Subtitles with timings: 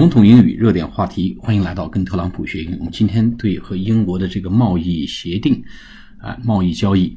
[0.00, 2.76] 总统英语热点话题，欢迎来到跟特朗普学英语。
[2.78, 5.62] 我们今天对和英国的这个贸易协定，
[6.16, 7.14] 啊，贸易交易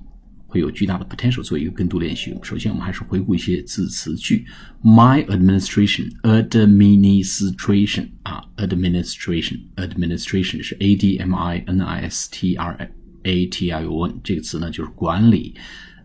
[0.48, 2.38] 会有巨大的 potential 做一个跟读练习。
[2.43, 4.46] 首先，我们还是回顾一些字词句。
[4.83, 12.91] My administration，administration 啊，administration，administration 是 a d m i n i s t r
[13.23, 15.55] a t i o n 这个词呢，就是管理。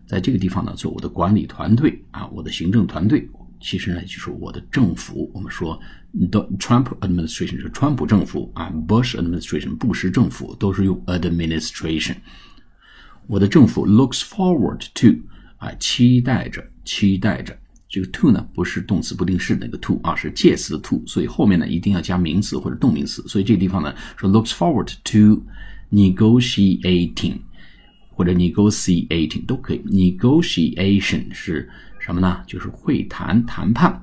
[0.05, 3.27] 在这个地方呢，做我的管理团队啊，我的行政团队。
[3.61, 5.29] 其实呢，就是我的政府。
[5.33, 5.79] 我们说
[6.31, 12.15] ，the Trump administration 是川普政府啊，Bush administration 布什政府都是用 administration。
[13.27, 15.19] 我的政府 looks forward to
[15.57, 17.57] 啊，期待着，期待着。
[17.89, 23.21] 这个 to 呢，不是动词不定式那个 to 啊，是介词的 to，所以后面呢一定要加名词或者动名词。
[23.27, 25.43] 所以这个地方呢说 looks forward to
[25.91, 27.39] negotiating
[28.11, 29.79] 或者 negotiating 都可以。
[29.79, 31.69] negotiation 是。
[31.99, 32.41] 什么呢？
[32.47, 34.01] 就是会谈、谈判，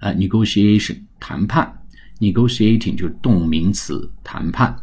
[0.00, 1.72] 呃，negotiation 谈判
[2.18, 4.74] ，negotiating 就是动名词，谈判，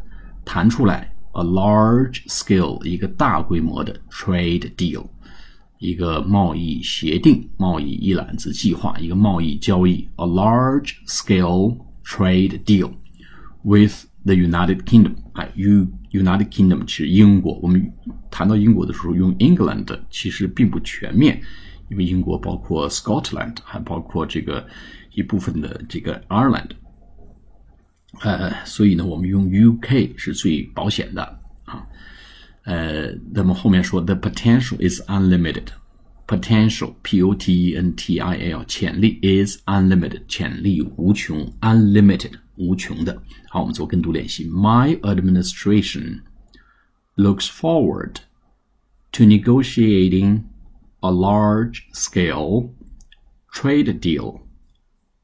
[0.46, 5.06] 谈出来，a large scale 一个大规模的 trade deal，
[5.80, 12.92] 一个贸易协定，贸易一揽子计划，一个贸易交易，a large scale trade deal
[13.64, 17.92] with the United Kingdom，哎，U United Kingdom 是英国，我们
[18.30, 21.42] 谈到英国的时候用 England 其实并不全面。
[21.91, 24.67] 因为英国包括 Scotland，还包括这个
[25.15, 26.71] 一部分的这个 Ireland，
[28.21, 31.23] 呃，所以呢，我们用 UK 是最保险的
[31.65, 31.87] 啊。
[32.65, 43.23] 呃，那么后面说 the potential is unlimited，potential，p o t e n t i l，潜力 is unlimited，潜力无穷，unlimited 无穷的。
[43.49, 44.49] 好，我们做跟读练习。
[44.49, 46.23] My administration
[47.15, 48.17] looks forward
[49.13, 50.43] to negotiating
[51.04, 52.74] a large scale
[53.52, 54.42] trade deal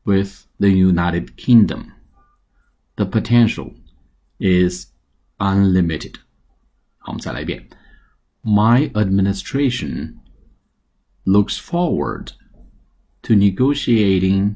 [0.05, 1.93] with the United Kingdom.
[2.95, 3.75] The potential
[4.39, 4.87] is
[5.39, 6.19] unlimited.
[8.43, 10.21] My administration
[11.25, 12.31] looks forward
[13.23, 14.55] to negotiating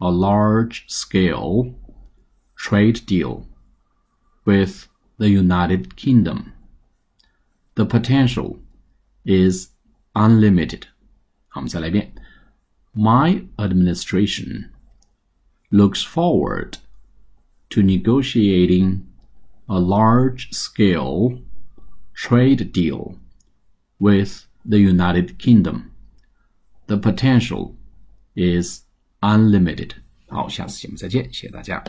[0.00, 1.74] a large scale
[2.56, 3.46] trade deal
[4.44, 6.52] with the United Kingdom.
[7.74, 8.58] The potential
[9.24, 9.70] is
[10.17, 10.83] unlimited.
[11.47, 12.13] 好，我们再来一遍。
[12.93, 14.69] My administration
[15.69, 16.75] looks forward
[17.69, 19.01] to negotiating
[19.65, 21.41] a large-scale
[22.15, 23.15] trade deal
[23.97, 25.91] with the United Kingdom.
[26.85, 27.73] The potential
[28.35, 28.83] is
[29.21, 29.93] unlimited.
[30.27, 31.83] 好，下次节目再见，谢谢大家。